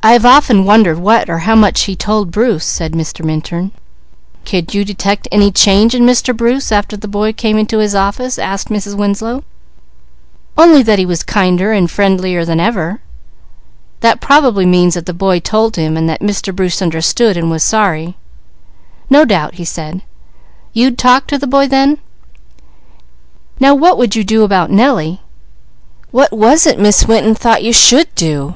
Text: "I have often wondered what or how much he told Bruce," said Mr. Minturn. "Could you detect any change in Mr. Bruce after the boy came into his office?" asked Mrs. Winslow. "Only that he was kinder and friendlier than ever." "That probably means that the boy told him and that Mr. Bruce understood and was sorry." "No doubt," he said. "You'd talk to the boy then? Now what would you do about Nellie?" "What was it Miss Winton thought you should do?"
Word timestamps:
"I 0.00 0.12
have 0.12 0.24
often 0.24 0.64
wondered 0.64 1.00
what 1.00 1.28
or 1.28 1.38
how 1.38 1.56
much 1.56 1.82
he 1.82 1.96
told 1.96 2.30
Bruce," 2.30 2.64
said 2.64 2.92
Mr. 2.92 3.24
Minturn. 3.24 3.72
"Could 4.46 4.72
you 4.72 4.84
detect 4.84 5.26
any 5.32 5.50
change 5.50 5.92
in 5.92 6.04
Mr. 6.04 6.34
Bruce 6.34 6.70
after 6.70 6.96
the 6.96 7.08
boy 7.08 7.32
came 7.32 7.58
into 7.58 7.78
his 7.80 7.96
office?" 7.96 8.38
asked 8.38 8.68
Mrs. 8.68 8.94
Winslow. 8.96 9.42
"Only 10.56 10.84
that 10.84 11.00
he 11.00 11.04
was 11.04 11.24
kinder 11.24 11.72
and 11.72 11.90
friendlier 11.90 12.44
than 12.44 12.60
ever." 12.60 13.00
"That 13.98 14.20
probably 14.20 14.64
means 14.64 14.94
that 14.94 15.04
the 15.06 15.12
boy 15.12 15.40
told 15.40 15.74
him 15.74 15.96
and 15.96 16.08
that 16.08 16.20
Mr. 16.20 16.54
Bruce 16.54 16.80
understood 16.80 17.36
and 17.36 17.50
was 17.50 17.64
sorry." 17.64 18.16
"No 19.10 19.24
doubt," 19.24 19.54
he 19.54 19.64
said. 19.64 20.02
"You'd 20.72 20.96
talk 20.96 21.26
to 21.26 21.38
the 21.38 21.48
boy 21.48 21.66
then? 21.66 21.98
Now 23.58 23.74
what 23.74 23.98
would 23.98 24.14
you 24.14 24.22
do 24.22 24.44
about 24.44 24.70
Nellie?" 24.70 25.22
"What 26.12 26.32
was 26.32 26.66
it 26.68 26.78
Miss 26.78 27.08
Winton 27.08 27.34
thought 27.34 27.64
you 27.64 27.72
should 27.72 28.14
do?" 28.14 28.54